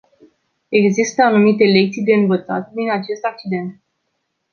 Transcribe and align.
Există 0.69 1.21
anumite 1.21 1.63
lecții 1.63 2.03
de 2.03 2.13
învățat 2.13 2.71
din 2.71 2.91
acest 2.91 3.23
accident. 3.25 3.81